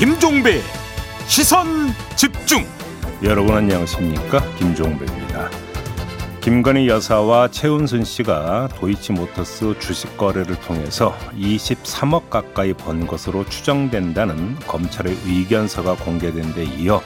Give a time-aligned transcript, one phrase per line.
[0.00, 0.62] 김종배
[1.26, 1.66] 시선
[2.16, 2.64] 집중
[3.22, 5.50] 여러분 안녕하십니까 김종배입니다.
[6.40, 15.96] 김건희 여사와 최은순 씨가 도이치모터스 주식 거래를 통해서 23억 가까이 번 것으로 추정된다는 검찰의 의견서가
[15.96, 17.02] 공개된 데 이어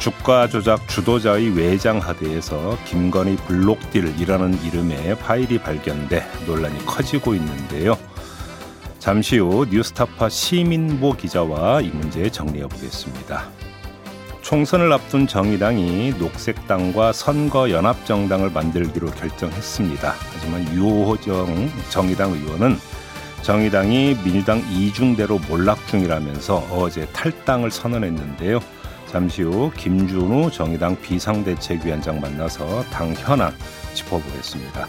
[0.00, 7.96] 주가 조작 주도자의 외장 하드에서 김건희 블록딜이라는 이름의 파일이 발견돼 논란이 커지고 있는데요.
[8.98, 13.48] 잠시 후 뉴스타파 시민보 기자와 이 문제 정리해 보겠습니다.
[14.42, 20.14] 총선을 앞둔 정의당이 녹색당과 선거연합정당을 만들기로 결정했습니다.
[20.32, 22.76] 하지만 유호정 정의당 의원은
[23.42, 28.58] 정의당이 민주당 이중대로 몰락 중이라면서 어제 탈당을 선언했는데요.
[29.06, 33.54] 잠시 후 김준우 정의당 비상대책위원장 만나서 당 현안
[33.94, 34.88] 짚어보겠습니다.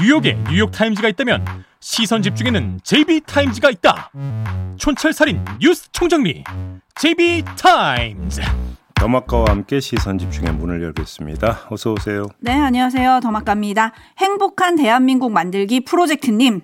[0.00, 1.44] 뉴욕에 뉴욕타임즈가 있다면
[1.80, 4.10] 시선 집중에는 JB타임즈가 있다
[4.76, 6.44] 촌철살인 뉴스 총정리
[6.96, 8.42] JB타임즈
[8.98, 11.68] 더마카와 함께 시선 집중의 문을 열겠습니다.
[11.70, 12.26] 어서 오세요.
[12.40, 13.20] 네, 안녕하세요.
[13.22, 13.92] 더마카입니다.
[14.18, 16.62] 행복한 대한민국 만들기 프로젝트님.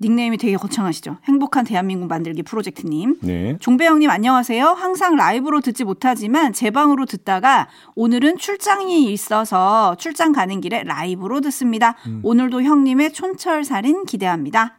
[0.00, 1.16] 닉네임이 되게 거창하시죠.
[1.24, 3.16] 행복한 대한민국 만들기 프로젝트님.
[3.20, 3.56] 네.
[3.58, 4.64] 종배영님 안녕하세요.
[4.64, 11.96] 항상 라이브로 듣지 못하지만 제 방으로 듣다가 오늘은 출장이 있어서 출장 가는 길에 라이브로 듣습니다.
[12.06, 12.20] 음.
[12.22, 14.78] 오늘도 형님의 촌철살인 기대합니다.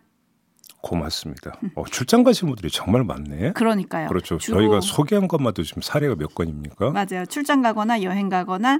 [0.82, 1.60] 고맙습니다.
[1.76, 3.52] 어, 출장 가신 분들이 정말 많네.
[3.52, 4.08] 그러니까요.
[4.08, 4.38] 그렇죠.
[4.38, 6.92] 주로- 저희가 소개한 것만도 지금 사례가 몇 건입니까?
[6.92, 7.26] 맞아요.
[7.28, 8.80] 출장 가거나 여행 가거나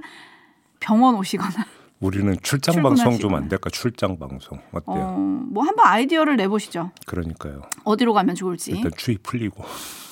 [0.80, 1.66] 병원 오시거나
[2.00, 3.34] 우리는 출장 방송 좀.
[3.34, 3.68] 안 될까?
[3.70, 4.96] 출장 방송 어때요?
[4.96, 5.18] 어,
[5.50, 6.90] 뭐 한번 아이디어를 내보시죠.
[7.06, 7.62] 그러니까요.
[7.84, 8.72] 어디로 가면 좋을지.
[8.72, 9.62] 일단 추위 풀리고.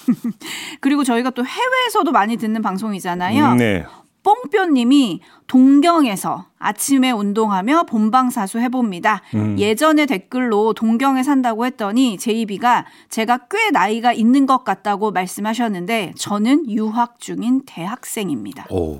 [0.80, 3.54] 그리고 저희가 또 해외에서도 많이 듣는 방송이잖아요.
[3.54, 3.84] 네.
[4.22, 9.22] 뽕뼈님이 동경에서 아침에 운동하며 본방사수 해봅니다.
[9.34, 9.58] 음.
[9.58, 17.20] 예전에 댓글로 동경에 산다고 했더니 제이비가 제가 꽤 나이가 있는 것 같다고 말씀하셨는데 저는 유학
[17.20, 18.66] 중인 대학생입니다.
[18.70, 18.98] 오.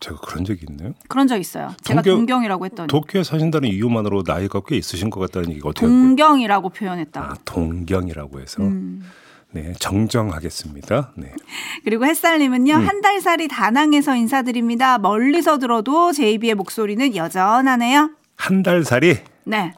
[0.00, 0.92] 제가 그런 적이 있네요.
[1.08, 1.74] 그런 적 있어요.
[1.82, 6.68] 제가 동경- 동경이라고 했더니 도쿄에 사신다는 이유만으로 나이가 꽤 있으신 것 같다는 얘기가 어떻게 동경이라고
[6.70, 7.26] 표현했다고.
[7.26, 9.02] 아, 동경이라고 해서 음.
[9.50, 11.12] 네 정정하겠습니다.
[11.16, 11.32] 네.
[11.84, 12.86] 그리고 햇살님은요 음.
[12.86, 14.98] 한 달 살이 다낭에서 인사드립니다.
[14.98, 18.10] 멀리서 들어도 제이비의 목소리는 여전하네요.
[18.36, 19.72] 한 달 살이 네,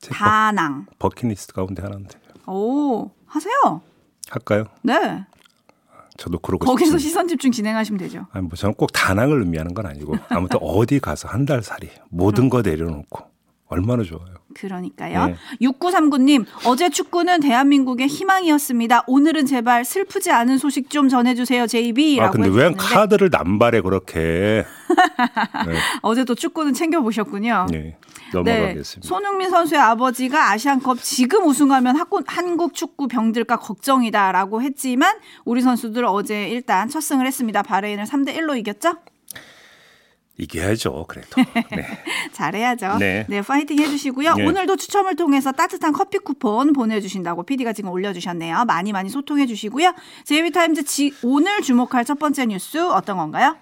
[0.00, 0.86] 제 버, 다낭.
[0.98, 3.80] 버킷리스트 가운데 하나인데 오 하세요.
[4.30, 4.64] 할까요?
[4.82, 5.24] 네.
[6.18, 7.08] 저도 그러고 거기서 싶습니다.
[7.08, 8.26] 시선 집중 진행하시면 되죠.
[8.32, 12.50] 아니 뭐 저는 꼭 다낭을 의미하는 건 아니고 아무튼 어디 가서 한 달 살이 모든
[12.50, 13.24] 거 내려놓고
[13.68, 14.34] 얼마나 좋아요.
[14.54, 15.26] 그러니까요.
[15.26, 15.34] 네.
[15.62, 19.04] 6939님, 어제 축구는 대한민국의 희망이었습니다.
[19.06, 22.20] 오늘은 제발 슬프지 않은 소식 좀 전해주세요, JB.
[22.20, 24.64] 아 근데 왜 카드를 남발해 그렇게?
[25.66, 25.72] 네,
[26.02, 27.66] 어제 또 축구는 챙겨보셨군요.
[27.70, 27.96] 네
[28.32, 29.08] 넘어가겠습니다.
[29.08, 36.48] 손흥민 선수의 아버지가 아시안컵 지금 우승하면 학군- 한국 축구 병들까 걱정이다라고 했지만 우리 선수들 어제
[36.48, 37.62] 일단 첫 승을 했습니다.
[37.62, 38.96] 바레인을 3대 1로 이겼죠?
[40.40, 41.04] 이겨야죠.
[41.08, 41.42] 그래도.
[41.74, 41.84] 네.
[42.32, 42.98] 잘해야죠.
[42.98, 43.26] 네.
[43.44, 44.34] 파이팅 해주시고요.
[44.34, 44.46] 네.
[44.46, 48.64] 오늘도 추첨을 통해서 따뜻한 커피 쿠폰 보내주신다고 PD가 지금 올려주셨네요.
[48.66, 49.92] 많이 많이 소통해주시고요.
[50.24, 53.56] 제이비타임즈 지- 오늘 주목할 첫 번째 뉴스 어떤 건가요?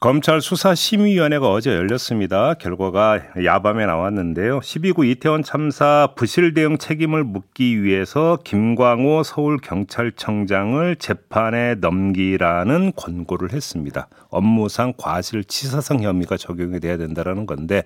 [0.00, 2.54] 검찰 수사심의위원회가 어제 열렸습니다.
[2.54, 4.60] 결과가 야밤에 나왔는데요.
[4.60, 14.06] 12구 이태원 참사 부실 대응 책임을 묻기 위해서 김광호 서울경찰청장을 재판에 넘기라는 권고를 했습니다.
[14.30, 17.82] 업무상 과실치사상 혐의가 적용이 돼야 된다라는 건데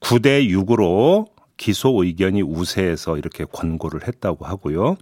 [0.00, 4.96] 9대 6으로 기소 의견이 우세해서 이렇게 권고를 했다고 하고요.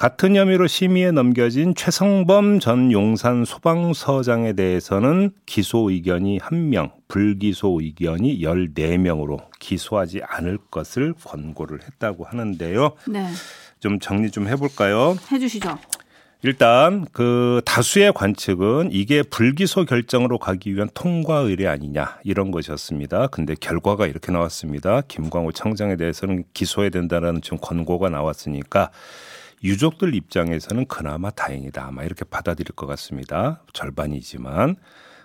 [0.00, 9.42] 같은 혐의로 심의에 넘겨진 최성범 전 용산 소방서장에 대해서는 기소 의견이 1명, 불기소 의견이 14명으로
[9.58, 12.92] 기소하지 않을 것을 권고를 했다고 하는데요.
[13.08, 13.26] 네,
[13.78, 15.18] 좀 정리 좀 해볼까요?
[15.30, 15.76] 해주시죠.
[16.44, 23.26] 일단 그 다수의 관측은 이게 불기소 결정으로 가기 위한 통과 의뢰 아니냐 이런 것이었습니다.
[23.26, 25.02] 근데 결과가 이렇게 나왔습니다.
[25.02, 28.90] 김광호 청장에 대해서는 기소해야 된다라는 지금 권고가 나왔으니까
[29.62, 31.86] 유족들 입장에서는 그나마 다행이다.
[31.86, 33.62] 아마 이렇게 받아들일 것 같습니다.
[33.72, 34.76] 절반이지만.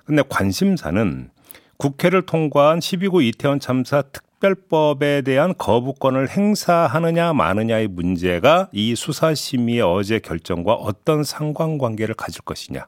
[0.06, 1.30] 근데 관심사는
[1.78, 10.74] 국회를 통과한 12구 이태원 참사 특별법에 대한 거부권을 행사하느냐 마느냐의 문제가 이 수사심의의 어제 결정과
[10.74, 12.86] 어떤 상관관계를 가질 것이냐.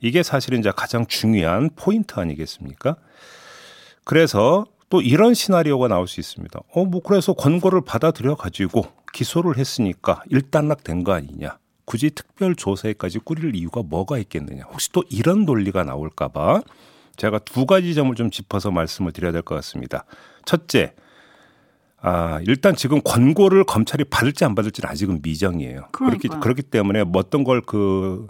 [0.00, 2.96] 이게 사실은 이제 가장 중요한 포인트 아니겠습니까?
[4.04, 6.60] 그래서 또 이런 시나리오가 나올 수 있습니다.
[6.74, 11.58] 어, 뭐 그래서 권고를 받아들여 가지고 기소를 했으니까 일단락 된 거 아니냐.
[11.84, 14.64] 굳이 특별 조사에까지 꾸릴 이유가 뭐가 있겠느냐.
[14.70, 16.62] 혹시 또 이런 논리가 나올까봐
[17.16, 20.04] 제가 두 가지 점을 좀 짚어서 말씀을 드려야 될 것 같습니다.
[20.46, 20.94] 첫째,
[22.00, 25.88] 아, 일단 지금 권고를 검찰이 받을지 안 받을지는 아직은 미정이에요.
[25.92, 28.26] 그렇기, 그렇기 때문에 뭐 어떤 걸 그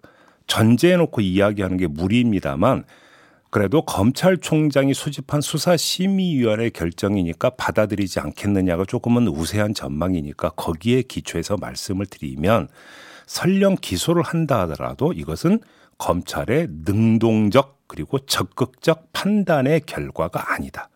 [0.47, 2.85] 전제해 놓고 이야기하는 게 무리입니다만
[3.55, 12.67] 그래도 검찰총장이 수집한 수사심의위원회 결정이니까 받아들이지 않겠느냐가 조금은 우세한 전망이니까 거기에 기초해서 말씀을 드리면
[13.29, 15.61] 설령 기소를 한다 하더라도 이것은
[15.99, 20.89] 검찰의 능동적 그리고 적극적 판단의 결과가 아니다.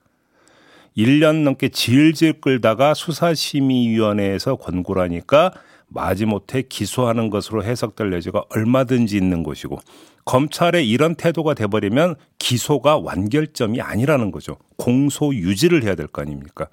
[0.97, 5.53] 1년 넘게 질질 끌다가 수사심의위원회에서 권고라니까
[5.89, 9.79] 마지못해 기소하는 것으로 해석될 여지가 얼마든지 있는 것이고
[10.25, 14.57] 검찰의 이런 태도가 돼버리면 기소가 완결점이 아니라는 거죠.
[14.77, 16.69] 공소 유지를 해야 될 거 아닙니까?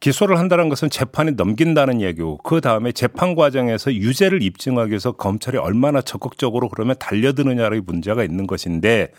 [0.00, 6.00] 기소를 한다는 것은 재판에 넘긴다는 얘기고 그 다음에 재판 과정에서 유죄를 입증하기 위해서 검찰이 얼마나
[6.00, 9.12] 적극적으로 그러면 달려드느냐의 문제가 있는 것인데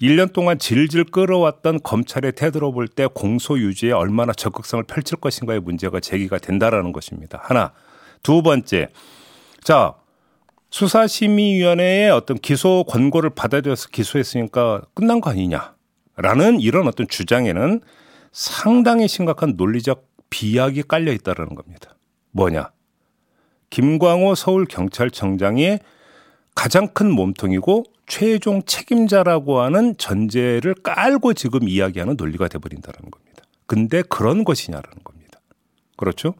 [0.00, 6.00] 1년 동안 질질 끌어왔던 검찰의 태도로 볼 때 공소 유지에 얼마나 적극성을 펼칠 것인가의 문제가
[6.00, 7.40] 제기가 된다라는 것입니다.
[7.42, 7.72] 하나.
[8.22, 8.88] 두 번째.
[9.62, 9.94] 자,
[10.70, 17.80] 수사심의위원회의 어떤 기소 권고를 받아들여서 기소했으니까 끝난 거 아니냐라는 이런 어떤 주장에는
[18.32, 21.96] 상당히 심각한 논리적 비약이 깔려 있다라는 겁니다.
[22.30, 22.70] 뭐냐?
[23.68, 25.80] 김광호 서울경찰청장의
[26.54, 33.44] 가장 큰 몸통이고 최종 책임자라고 하는 전제를 깔고 지금 이야기하는 논리가 돼버린다는 겁니다.
[33.66, 35.40] 근데 그런 것이냐라는 겁니다.
[35.96, 36.34] 그렇죠?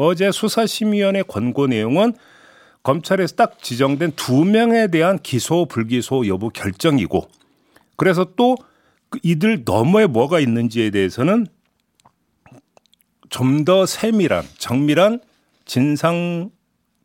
[0.00, 2.12] 어제 수사심의위원회 권고 내용은
[2.84, 7.28] 검찰에서 딱 지정된 두 명에 대한 기소 불기소 여부 결정이고
[7.96, 11.46] 그래서 또그 이들 너머에 뭐가 있는지에 대해서는
[13.28, 15.20] 좀 더 세밀한 정밀한
[15.66, 16.50] 진상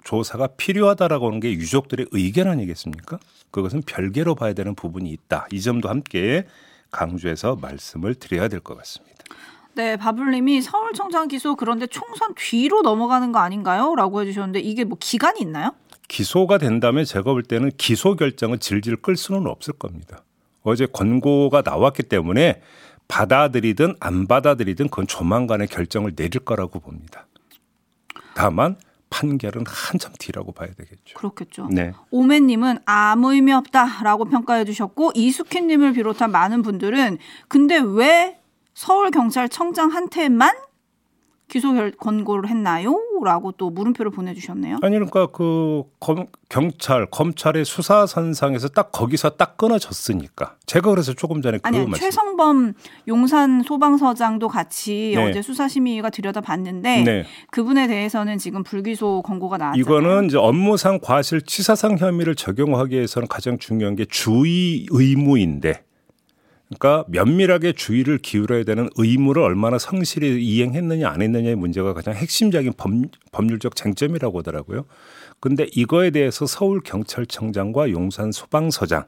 [0.06, 3.20] 조사가 필요하다라고 하는 게 유족들의 의견 아니겠습니까?
[3.52, 5.48] 그것은 별개로 봐야 되는 부분이 있다.
[5.52, 6.46] 이 점도 함께
[6.92, 9.13] 강조해서 말씀을 드려야 될 것 같습니다.
[9.76, 13.96] 네, 바블님이 서울청장 기소 그런데 총선 뒤로 넘어가는 거 아닌가요?
[13.96, 15.72] 라고 해주셨는데 이게 뭐 기간이 있나요?
[16.08, 20.24] 기소가 된다면 제가 볼 때는 기소 결정을 질질 끌 수는 없을 겁니다.
[20.62, 22.62] 어제 권고가 나왔기 때문에
[23.08, 27.26] 받아들이든 안 받아들이든 그건 조만간에 결정을 내릴 거라고 봅니다.
[28.36, 28.78] 다만
[29.10, 31.18] 판결은 한참 뒤라고 봐야 되겠죠.
[31.18, 31.68] 그렇겠죠.
[31.72, 31.94] 네.
[32.10, 38.40] 오매님은 아무 의미 없다라고 평가해 주셨고 이숙희님을 비롯한 많은 분들은 근데 왜
[38.74, 40.56] 서울경찰청장한테만
[41.48, 43.00] 기소 권고를 했나요?
[43.24, 44.78] 라고 또 물음표를 보내주셨네요.
[44.82, 51.42] 아니 그러니까 그 검, 경찰 검찰의 수사 선상에서 딱 거기서 딱 끊어졌으니까 제가 그래서 조금
[51.42, 52.74] 전에 아니 그 최성범
[53.08, 55.30] 용산 소방서장도 같이 네.
[55.30, 57.26] 어제 수사심의가 들여다봤는데 네.
[57.52, 59.82] 그분에 대해서는 지금 불기소 권고가 나왔잖아요.
[59.82, 65.84] 이거는 이제 업무상 과실치사상 혐의를 적용하기 위해서는 가장 중요한 게 주의 의무인데
[66.78, 72.92] 그러니까 면밀하게 주의를 기울여야 되는 의무를 얼마나 성실히 이행했느냐 안 했느냐의 문제가 가장 핵심적인 법,
[73.32, 74.86] 법률적 쟁점이라고 하더라고요.
[75.40, 79.06] 근데 이거에 대해서 서울 경찰청장과 용산 소방서장에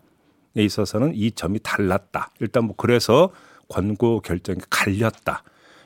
[0.56, 2.32] 있어서는 이 점이 달랐다.
[2.40, 3.32] 일단 뭐 그래서
[3.68, 5.44] 권고 결정이 갈렸다.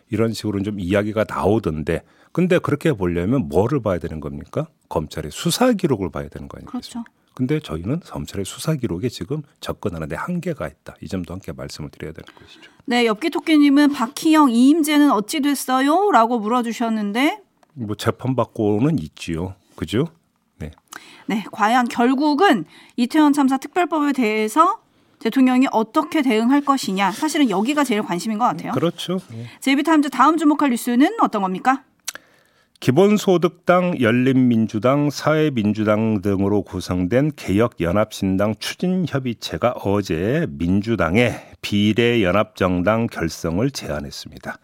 [0.10, 4.68] 이런 식으로 좀 이야기가 나오던데 근데 그렇게 보려면 뭐를 봐야 되는 겁니까?
[4.90, 7.04] 검찰의 수사 기록을 봐야 되는 거 아니겠습니까?
[7.04, 7.19] 그렇죠.
[7.40, 10.96] 근데 저희는 검찰의 수사 기록에 지금 접근하는데 한계가 있다.
[11.00, 12.70] 이 점도 함께 말씀을 드려야 되는 것이죠.
[12.84, 16.12] 네, 엽기토끼님은 박희영 이임재는 어찌 됐어요?
[16.12, 17.42] 라고 물어주셨는데
[17.76, 19.56] 뭐 재판 받고는 있지요.
[19.78, 20.10] 그죠?
[20.58, 20.72] 네.
[21.28, 22.66] 네, 과연 결국은
[22.98, 24.82] 이태원 참사 특별법에 대해서
[25.20, 27.14] 대통령이 어떻게 대응할 것이냐.
[27.14, 28.74] 사실은 여기가 제일 관심인 것 같아요.
[28.74, 29.20] 그렇죠.
[29.32, 29.46] 네.
[29.62, 31.86] 제비타임즈 다음 주목할 뉴스는 어떤 겁니까?
[32.80, 44.58] 기본소득당, 열린민주당, 사회민주당 등으로 구성된 개혁연합신당 추진협의체가 어제 민주당의 비례연합정당 결성을 제안했습니다.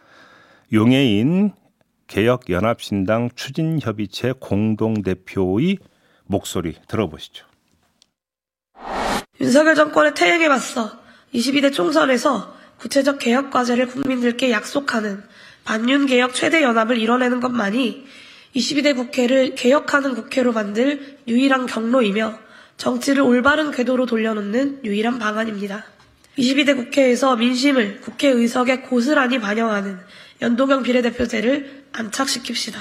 [0.71, 1.51] 용해인
[2.07, 5.79] 개혁연합신당 추진협의체 공동대표의
[6.23, 7.45] 목소리 들어보시죠.
[9.41, 10.89] 윤석열 정권의 퇴행에 맞서
[11.33, 15.21] 22대 총선에서 구체적 개혁 과제를 국민들께 약속하는
[15.65, 18.05] 반윤개혁 최대 연합을 이뤄내는 것만이
[18.55, 22.33] 22대 국회를 개혁하는 국회로 만들 유일한 경로이며
[22.77, 25.83] 정치를 올바른 궤도로 돌려놓는 유일한 방안입니다.
[26.37, 29.97] 22대 국회에서 민심을 국회 의석에 고스란히 반영하는
[30.41, 32.75] 연동형 비례대표제를 안착시킵시다.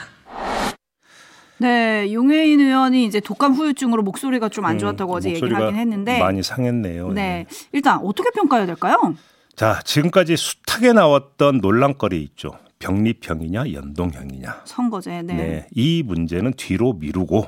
[1.58, 6.18] 네, 용해인 의원이 이제 독감 후유증으로 목소리가 좀 안 좋았다고 음, 어제 얘기를 하긴 했는데
[6.18, 7.08] 많이 상했네요.
[7.12, 7.14] 네.
[7.14, 7.46] 네.
[7.72, 9.14] 일단 어떻게 평가해야 될까요?
[9.54, 12.58] 자, 지금까지 숱하게 나왔던 논란거리 있죠.
[12.84, 14.62] 병립형이냐 연동형이냐.
[14.66, 15.22] 선거제.
[15.22, 15.34] 네.
[15.34, 15.66] 네.
[15.74, 17.46] 이 문제는 뒤로 미루고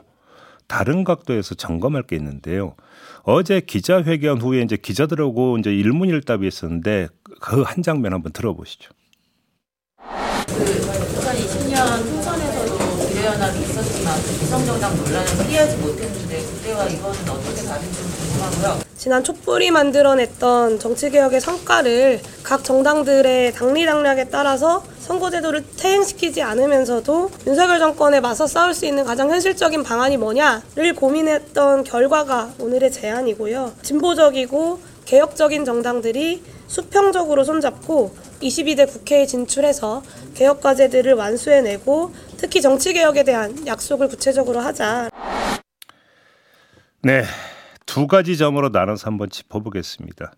[0.66, 2.74] 다른 각도에서 점검할 게 있는데요.
[3.22, 7.08] 어제 기자회견 후에 이제 기자들하고 이제 일문일답이 있었는데
[7.40, 8.90] 그 한 장면 한번 들어보시죠.
[10.46, 11.76] 그 2020년
[12.06, 18.05] 총선에서도 비례연합이 있었지만 위성정당 논란을 피하지 못했는데 그때와 이거는 어떻게 다른지.
[18.96, 28.48] 지난 촛불이 만들어냈던 정치개혁의 성과를 각 정당들의 당리당략에 따라서 선거제도를 퇴행시키지 않으면서도 윤석열 정권에 맞서
[28.48, 33.74] 싸울 수 있는 가장 현실적인 방안이 뭐냐를 고민했던 결과가 오늘의 제안이고요.
[33.82, 40.02] 진보적이고 개혁적인 정당들이 수평적으로 손잡고 22대 국회에 진출해서
[40.34, 45.08] 개혁 과제들을 완수해내고 특히 정치 개혁에 대한 약속을 구체적으로 하자.
[47.02, 47.24] 네.
[47.96, 50.34] 두 가지 점으로 나눠서 한번 짚어보겠습니다.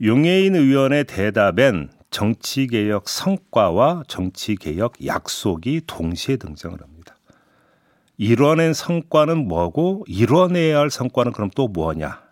[0.00, 7.16] 용해인 의원의 대답엔 정치개혁 성과와 정치개혁 약속이 동시에 등장을 합니다.
[8.16, 12.22] 이뤄낸 성과는 뭐고 이뤄내야 할 성과는 그럼 또 뭐냐?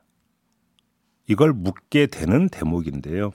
[1.27, 3.33] 이걸 묻게 되는 대목인데요.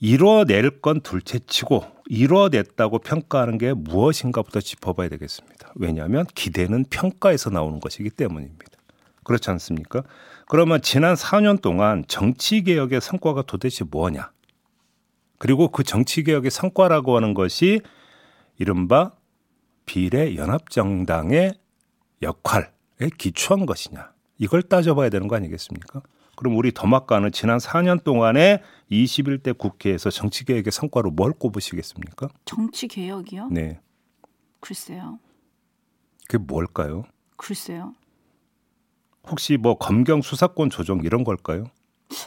[0.00, 5.72] 이뤄낼 건 둘째치고 이뤄냈다고 평가하는 게 무엇인가부터 짚어봐야 되겠습니다.
[5.76, 8.71] 왜냐하면 기대는 평가에서 나오는 것이기 때문입니다.
[9.24, 10.02] 그렇지 않습니까?
[10.48, 14.30] 그러면 지난 4년 동안 정치 개혁의 성과가 도대체 뭐냐?
[15.38, 17.80] 그리고 그 정치 개혁의 성과라고 하는 것이
[18.58, 19.12] 이른바
[19.86, 21.54] 비례 연합 정당의
[22.22, 22.68] 역할에
[23.18, 24.12] 기초한 것이냐?
[24.38, 26.02] 이걸 따져봐야 되는 거 아니겠습니까?
[26.36, 32.28] 그럼 우리 더마카는 지난 4년 동안에 21대 국회에서 정치 개혁의 성과로 뭘 꼽으시겠습니까?
[32.44, 33.48] 정치 개혁이요?
[33.50, 33.80] 네.
[34.60, 35.18] 글쎄요.
[36.26, 37.04] 그게 뭘까요?
[37.36, 37.94] 글쎄요.
[39.28, 41.64] 혹시 뭐 검경 수사권 조정 이런 걸까요?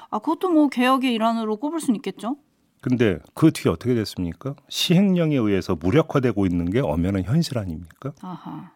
[0.09, 2.37] 아, 그것도 뭐 개혁의 일환으로 꼽을 수는 있겠죠.
[2.81, 4.55] 근데 그 뒤에 어떻게 됐습니까?
[4.69, 8.13] 시행령에 의해서 무력화되고 있는 게 엄연한 현실 아닙니까?
[8.21, 8.71] 아하.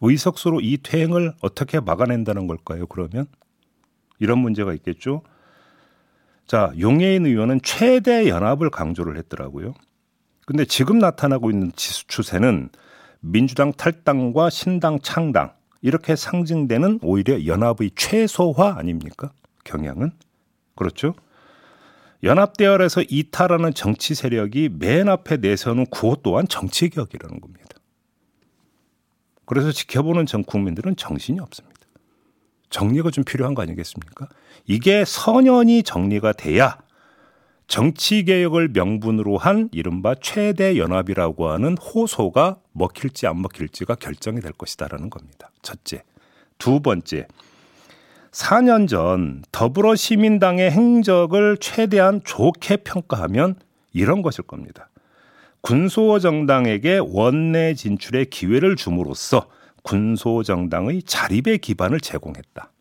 [0.00, 2.86] 의석수로 이 퇴행을 어떻게 막아낸다는 걸까요?
[2.86, 3.26] 그러면
[4.18, 5.22] 이런 문제가 있겠죠.
[6.46, 9.74] 자, 용해인 의원은 최대 연합을 강조를 했더라고요.
[10.44, 12.70] 근데 지금 나타나고 있는 지수 추세는
[13.20, 19.32] 민주당 탈당과 신당 창당 이렇게 상징되는 오히려 연합의 최소화 아닙니까?
[19.64, 20.12] 경향은
[20.74, 21.14] 그렇죠.
[22.22, 27.68] 연합대열에서 이탈하는 정치 세력이 맨 앞에 내세우는 구호 또한 정치 개혁이라는 겁니다.
[29.44, 31.80] 그래서 지켜보는 전 국민들은 정신이 없습니다.
[32.70, 34.28] 정리가 좀 필요한 거 아니겠습니까?
[34.66, 36.78] 이게 선연이 정리가 돼야
[37.66, 45.10] 정치 개혁을 명분으로 한 이른바 최대 연합이라고 하는 호소가 먹힐지 안 먹힐지가 결정이 될 것이다라는
[45.10, 45.50] 겁니다.
[45.62, 46.02] 첫째.
[46.58, 47.26] 두 번째.
[48.30, 53.56] 4년 전 더불어 시민당의 행적을 최대한 좋게 평가하면
[53.92, 54.88] 이런 것일 겁니다.
[55.60, 59.48] 군소 정당에게 원내 진출의 기회를 줌으로써
[59.82, 62.72] 군소 정당의 자립의 기반을 제공했다.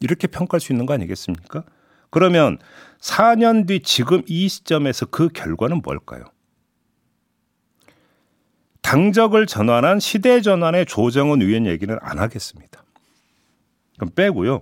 [0.00, 1.64] 이렇게 평가할 수 있는 거 아니겠습니까?
[2.12, 2.58] 그러면
[3.00, 6.24] 4년 뒤 지금 이 시점에서 그 결과는 뭘까요?
[8.82, 12.84] 당적을 전환한 시대 전환의 조정은 의원 얘기는 안 하겠습니다.
[13.96, 14.60] 그럼 빼고요.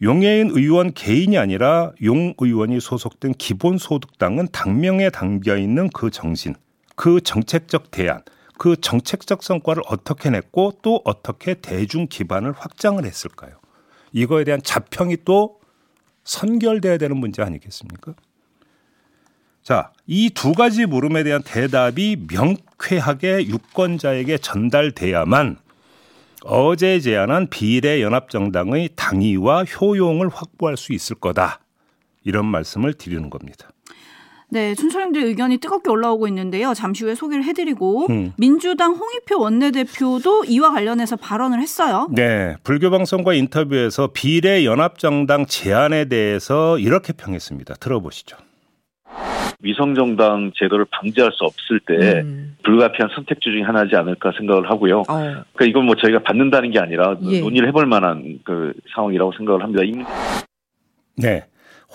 [0.00, 6.54] 용해인 의원 개인이 아니라 용 의원이 소속된 기본소득당은 당명에 담겨 있는 그 정신,
[6.94, 8.22] 그 정책적 대안,
[8.58, 13.56] 그 정책적 성과를 어떻게 냈고 또 어떻게 대중 기반을 확장을 했을까요?
[14.12, 15.58] 이거에 대한 자평이 또
[16.26, 18.14] 선결돼야 되는 문제 아니겠습니까?
[19.62, 25.58] 자, 이 두 가지 물음에 대한 대답이 명쾌하게 유권자에게 전달돼야만
[26.44, 31.60] 어제 제안한 비례 연합정당의 당위와 효용을 확보할 수 있을 거다.
[32.22, 33.68] 이런 말씀을 드리는 겁니다.
[34.48, 36.72] 네, 춘철님들 의견이 뜨겁게 올라오고 있는데요.
[36.72, 38.32] 잠시 후에 소개를 해드리고 음.
[38.38, 42.08] 민주당 홍익표 원내대표도 이와 관련해서 발언을 했어요.
[42.12, 47.74] 네, 불교 방송과 인터뷰에서 비례 연합정당 제안에 대해서 이렇게 평했습니다.
[47.74, 48.36] 들어보시죠.
[49.60, 52.56] 위성정당 제도를 방지할 수 없을 때 음.
[52.62, 55.00] 불가피한 선택지 중에 하나지 않을까 생각을 하고요.
[55.00, 55.04] 어.
[55.08, 57.40] 그러니까 이건 뭐 저희가 받는다는 게 아니라 예.
[57.40, 59.82] 논의를 해볼 만한 그 상황이라고 생각을 합니다.
[61.16, 61.46] 네.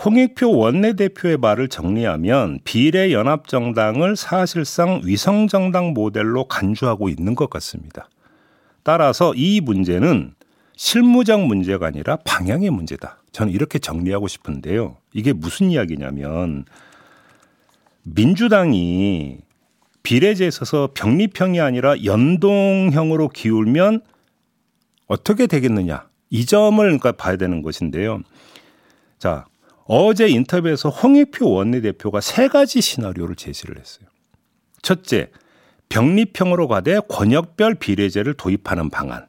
[0.03, 8.10] 홍익표 원내대표의 말을 정리하면 비례 연합정당을 사실상 위성정당 모델로 간주하고 있는 것 같습니다.
[8.84, 10.34] 따라서 이 문제는
[10.75, 13.17] 실무적 문제가 아니라 방향의 문제다.
[13.31, 14.98] 저는 이렇게 정리하고 싶은데요.
[15.13, 16.65] 이게 무슨 이야기냐면
[18.03, 19.38] 민주당이
[20.01, 24.01] 비례제에 있어서 병립형이 아니라 연동형으로 기울면
[25.05, 26.08] 어떻게 되겠느냐.
[26.31, 28.22] 이 점을 그러니까 봐야 되는 것인데요.
[29.20, 29.46] 자,
[29.93, 34.07] 어제 인터뷰에서 홍익표 원내대표가 세 가지 시나리오를 제시를 했어요.
[34.81, 35.29] 첫째,
[35.89, 39.27] 병립형으로 가되 권역별 비례제를 도입하는 방안.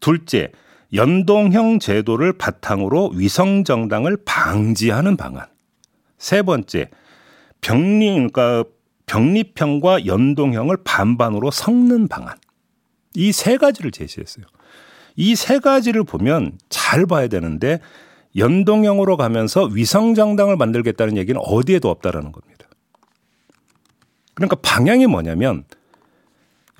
[0.00, 0.50] 둘째,
[0.92, 5.46] 연동형 제도를 바탕으로 위성 정당을 방지하는 방안.
[6.18, 6.90] 세 번째,
[7.60, 8.64] 병립, 그러니까
[9.06, 12.36] 병립형과 연동형을 반반으로 섞는 방안.
[13.14, 14.44] 이 세 가지를 제시했어요.
[15.14, 17.78] 이 세 가지를 보면 잘 봐야 되는데
[18.36, 22.66] 연동형으로 가면서 위성정당을 만들겠다는 얘기는 어디에도 없다라는 겁니다.
[24.34, 25.64] 그러니까 방향이 뭐냐면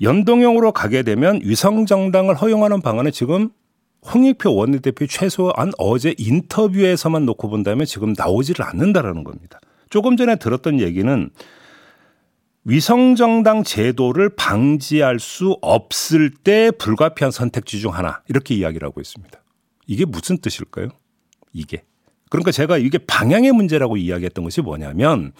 [0.01, 3.49] 연동형으로 가게 되면 위성정당을 허용하는 방안은 지금
[4.13, 9.59] 홍익표 원내대표 최소한 어제 인터뷰에서만 놓고 본다면 지금 나오지를 않는다라는 겁니다.
[9.89, 11.29] 조금 전에 들었던 얘기는
[12.65, 19.39] 위성정당 제도를 방지할 수 없을 때 불가피한 선택지 중 하나 이렇게 이야기를 하고 있습니다.
[19.87, 20.89] 이게 무슨 뜻일까요?
[21.55, 21.83] 이게.
[22.29, 25.31] 그러니까 제가 이게 방향의 문제라고 이야기했던 것이 뭐냐면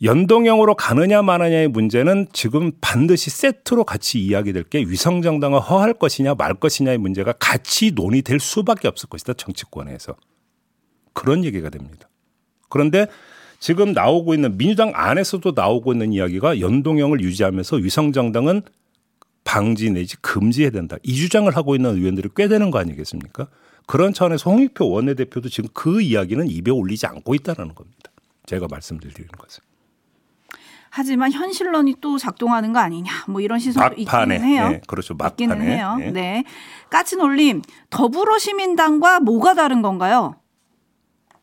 [0.00, 6.98] 연동형으로 가느냐 마느냐의 문제는 지금 반드시 세트로 같이 이야기될 게 위성정당을 허할 것이냐 말 것이냐의
[6.98, 10.14] 문제가 같이 논의될 수밖에 없을 것이다 정치권에서
[11.14, 12.08] 그런 얘기가 됩니다.
[12.68, 13.08] 그런데
[13.58, 18.62] 지금 나오고 있는 민주당 안에서도 나오고 있는 이야기가 연동형을 유지하면서 위성정당은
[19.42, 20.96] 방지 내지 금지해야 된다.
[21.02, 23.48] 이 주장을 하고 있는 의원들이 꽤 되는 거 아니겠습니까?
[23.88, 28.10] 그런 차원에서 홍익표 원내대표도 지금 그 이야기는 입에 올리지 않고 있다는 겁니다.
[28.44, 29.64] 제가 말씀드리는 것은.
[30.90, 33.10] 하지만 현실론이 또 작동하는 거 아니냐.
[33.28, 34.68] 뭐 이런 시선도 막판에, 있기는 해요.
[34.68, 35.14] 네, 그렇죠.
[35.14, 35.30] 막판에.
[35.30, 35.96] 있기는 해요.
[35.98, 36.10] 네.
[36.10, 36.44] 네.
[36.90, 40.36] 까치놀림 더불어시민당과 뭐가 다른 건가요?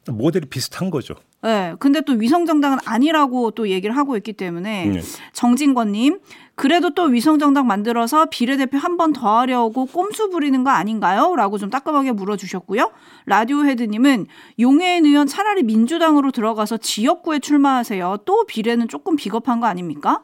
[0.08, 1.16] 모델이 비슷한 거죠.
[1.44, 1.76] 네.
[1.80, 5.02] 근데 또 위성정당은 아니라고 또 얘기를 하고 있기 때문에 네.
[5.34, 6.20] 정진권님
[6.56, 11.36] 그래도 또 위성정당 만들어서 비례대표 한 번 더 하려고 꼼수 부리는 거 아닌가요?
[11.36, 12.92] 라고 좀 따끔하게 물어주셨고요.
[13.26, 14.26] 라디오 헤드님은
[14.60, 18.20] 용해인 의원 차라리 민주당으로 들어가서 지역구에 출마하세요.
[18.26, 20.24] 또 비례는 조금 비겁한 거 아닙니까?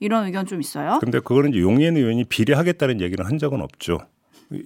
[0.00, 0.98] 이런 의견 좀 있어요.
[1.00, 3.98] 근데 그거는 이제 용해인 의원이 비례하겠다는 얘기는 한 적은 없죠.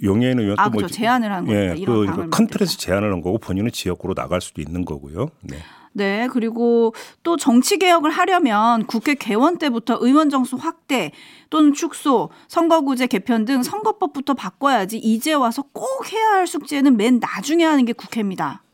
[0.02, 0.94] 용해인 의원 아, 또 뭐, 그렇죠.
[0.94, 1.74] 제안을 한 겁니다.
[1.74, 5.28] 예, 이런 그큰 틀에서 제안을 한 거고 본인은 지역구로 나갈 수도 있는 거고요.
[5.42, 5.58] 네.
[5.96, 6.92] 네, 그리고
[7.22, 11.12] 또 정치 개혁을 하려면 국회 개원 때부터 의원 정수 확대
[11.50, 17.64] 또는 축소, 선거구제 개편 등 선거법부터 바꿔야지 이제 와서 꼭 해야 할 숙제는 맨 나중에
[17.64, 18.64] 하는 게 국회입니다.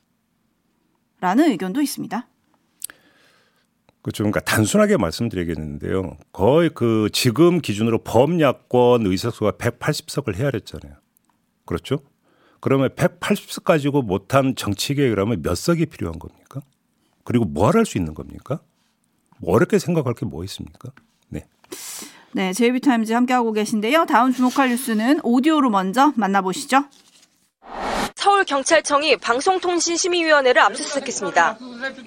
[1.20, 2.26] 라는 의견도 있습니다.
[4.00, 4.22] 그렇죠.
[4.22, 6.16] 그러니까 단순하게 말씀드리겠는데요.
[6.32, 10.99] 거의 그 지금 기준으로 범야권 의석수가 180석을 헤아렸잖아요.
[11.70, 12.00] 그렇죠?
[12.58, 16.60] 그러면 180석 가지고 못한 정치 개혁이라면 몇 석이 필요한 겁니까?
[17.24, 18.60] 그리고 뭘 할 수 있는 겁니까?
[19.38, 20.90] 뭐 어렵게 생각할 게 뭐 있습니까?
[21.28, 21.46] 네.
[22.32, 24.06] 네, 제이비타임즈 함께하고 계신데요.
[24.06, 26.84] 다음 주목할 뉴스는 오디오로 먼저 만나보시죠.
[28.20, 31.56] 서울경찰청이 방송통신심의위원회를 압수수색했습니다.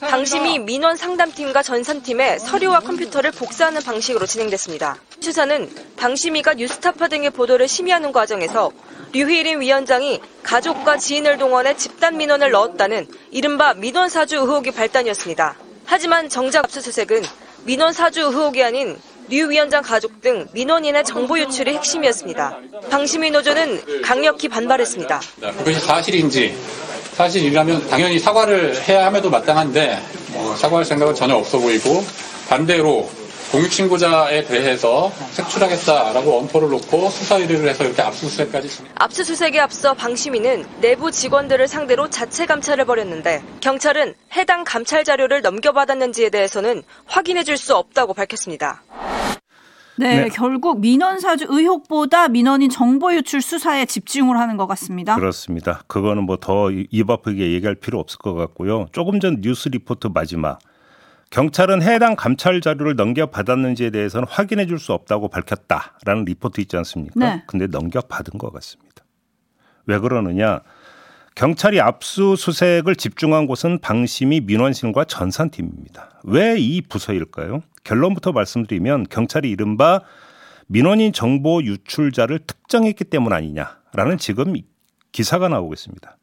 [0.02, 4.97] 방심이 민원 상담팀과 전산팀의 서류와 컴퓨터를 복사하는 방식으로 진행됐습니다.
[5.19, 8.71] 수사는 방심이가 뉴스타파 등의 보도를 심의하는 과정에서
[9.13, 15.56] 류희린 위원장이 가족과 지인을 동원해 집단 민원을 넣었다는 이른바 민원 사주 의혹이 발단이었습니다.
[15.86, 17.23] 하지만 정작 압수수색은
[17.63, 22.57] 민원 사주 의혹이 아닌 류 위원장 가족 등 민원인의 정보 유출이 핵심이었습니다.
[22.89, 25.21] 방심위 노조는 강력히 반발했습니다.
[25.59, 26.55] 그것이 사실인지
[27.15, 32.03] 사실이라면 당연히 사과를 해야 함에도 마땅한데 뭐 사과할 생각은 전혀 없어 보이고
[32.49, 33.09] 반대로
[33.53, 38.91] 공익신고자에 대해서 색출하겠다라고 엄포를 놓고 수사 의뢰를 해서 이렇게 압수수색까지 진행.
[38.95, 46.81] 압수수색에 앞서 방심위는 내부 직원들을 상대로 자체 감찰을 벌였는데 경찰은 해당 감찰 자료를 넘겨받았는지에 대해서는
[47.05, 48.81] 확인해 줄 수 없다고 밝혔습니다.
[49.95, 50.29] 네, 네.
[50.29, 55.13] 결국 민원 사주 의혹보다 민원인 정보 유출 수사에 집중을 하는 것 같습니다.
[55.15, 55.83] 그렇습니다.
[55.85, 58.87] 그거는 뭐 더 입 아프게 얘기할 필요 없을 것 같고요.
[58.91, 60.57] 조금 전 뉴스 리포트 마지막.
[61.33, 67.13] 경찰은 해당 감찰 자료를 넘겨받았는지에 대해서는 확인해 줄 수 없다고 밝혔다라는 리포트 있지 않습니까?
[67.15, 67.43] 네.
[67.47, 69.03] 근데 넘겨받은 것 같습니다.
[69.87, 70.59] 왜 그러느냐?
[71.33, 76.21] 경찰이 압수수색을 집중한 곳은 방심위 민원실과 전산팀입니다.
[76.25, 77.63] 왜 이 부서일까요?
[77.83, 80.01] 결론부터 말씀드리면 경찰이 이른바
[80.67, 84.53] 민원인 정보 유출자를 특정했기 때문 아니냐라는 지금
[85.11, 86.15] 기사가 나오고 있습니다.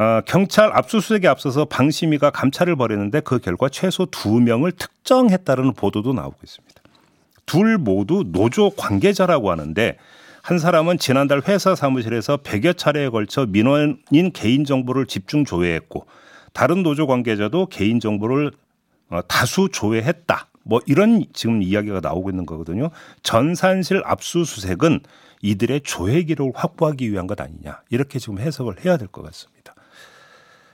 [0.00, 6.36] 아, 경찰 압수수색에 앞서서 방심위가 감찰을 벌였는데 그 결과 최소 두 명을 특정했다는 보도도 나오고
[6.42, 6.74] 있습니다.
[7.46, 9.96] 둘 모두 노조 관계자라고 하는데
[10.42, 16.06] 한 사람은 지난달 회사 사무실에서 100여 차례에 걸쳐 민원인 개인 정보를 집중 조회했고
[16.52, 18.52] 다른 노조 관계자도 개인 정보를
[19.10, 20.46] 어, 다수 조회했다.
[20.62, 22.90] 뭐 이런 지금 이야기가 나오고 있는 거거든요.
[23.24, 25.00] 전산실 압수수색은
[25.42, 27.80] 이들의 조회 기록을 확보하기 위한 것 아니냐.
[27.90, 29.57] 이렇게 지금 해석을 해야 될 것 같습니다.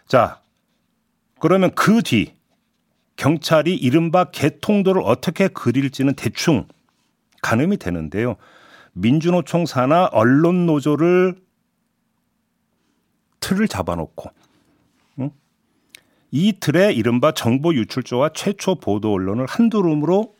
[0.06, 0.40] 자,
[1.40, 2.34] 그러면 그 뒤
[3.16, 6.66] 경찰이 이른바 개통도를 어떻게 그릴지는 대충
[7.42, 8.36] 가늠이 되는데요.
[8.92, 11.36] 민주노총 산하 언론 노조를
[13.40, 14.30] 틀을 잡아놓고
[15.20, 15.30] 응?
[16.30, 20.34] 이 틀에 이른바 정보 유출조와 최초 보도 언론을 한두름으로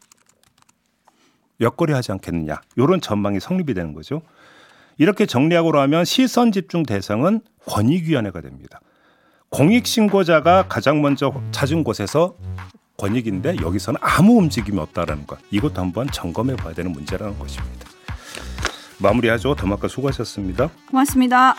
[1.60, 4.22] 엮거리하지 않겠느냐 이런 전망이 성립이 되는 거죠.
[4.96, 8.80] 이렇게 정리하고 나면 시선 집중 대상은 권익위원회가 됩니다.
[9.50, 12.34] 공익신고자가 가장 먼저 찾은 곳에서
[12.96, 17.88] 권익인데 여기서는 아무 움직임이 없다라는 것 이것도 한번 점검해 봐야 되는 문제라는 것입니다.
[18.98, 19.54] 마무리하죠.
[19.54, 20.70] 더마카 수고하셨습니다.
[20.90, 21.54] 고맙습니다.